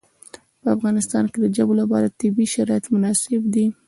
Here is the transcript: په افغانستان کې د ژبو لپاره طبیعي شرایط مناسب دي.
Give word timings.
په 0.61 0.67
افغانستان 0.75 1.25
کې 1.31 1.37
د 1.41 1.45
ژبو 1.55 1.73
لپاره 1.81 2.13
طبیعي 2.19 2.47
شرایط 2.55 2.85
مناسب 2.93 3.41
دي. 3.53 3.65